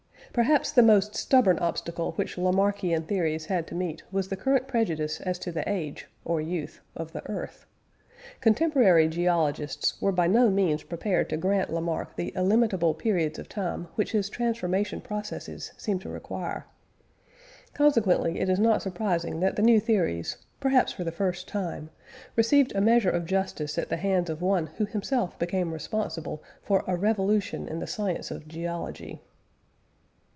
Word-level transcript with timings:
Perhaps 0.33 0.71
the 0.71 0.81
most 0.81 1.13
stubborn 1.13 1.59
obstacle 1.59 2.13
which 2.13 2.37
Lamarckian 2.37 3.03
theories 3.03 3.47
had 3.47 3.67
to 3.67 3.75
meet 3.75 4.01
was 4.13 4.29
the 4.29 4.37
current 4.37 4.65
prejudice 4.65 5.19
as 5.19 5.37
to 5.39 5.51
the 5.51 5.67
age 5.69 6.07
(or 6.23 6.39
youth) 6.39 6.79
of 6.95 7.11
the 7.11 7.21
earth. 7.29 7.65
Contemporary 8.39 9.09
geologists 9.09 10.01
were 10.01 10.13
by 10.13 10.27
no 10.27 10.49
means 10.49 10.83
prepared 10.83 11.29
to 11.29 11.35
grant 11.35 11.69
Lamarck 11.73 12.15
the 12.15 12.29
illimitable 12.33 12.93
periods 12.93 13.39
of 13.39 13.49
time 13.49 13.89
which 13.95 14.13
his 14.13 14.29
transformation 14.29 15.01
processes 15.01 15.73
seemed 15.75 15.99
to 16.01 16.07
require. 16.07 16.65
Consequently 17.73 18.39
it 18.39 18.47
is 18.47 18.57
not 18.59 18.81
surprising 18.81 19.41
that 19.41 19.57
the 19.57 19.61
new 19.61 19.81
theories, 19.81 20.37
perhaps 20.61 20.93
for 20.93 21.03
the 21.03 21.11
first 21.11 21.45
time, 21.45 21.89
received 22.37 22.73
a 22.73 22.79
measure 22.79 23.11
of 23.11 23.25
justice 23.25 23.77
at 23.77 23.89
the 23.89 23.97
hands 23.97 24.29
of 24.29 24.41
one 24.41 24.67
who 24.77 24.85
himself 24.85 25.37
became 25.37 25.73
responsible 25.73 26.41
for 26.61 26.85
a 26.87 26.95
revolution 26.95 27.67
in 27.67 27.79
the 27.79 27.85
science 27.87 28.31
of 28.31 28.47
geology. 28.47 29.19